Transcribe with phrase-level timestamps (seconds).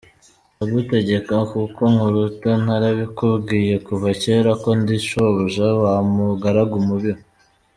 [0.55, 7.21] Ndagutegeka kuko nkuruta, narabikubwiye kuva cyera ko ndi shobuja wa mugaragu mubi we!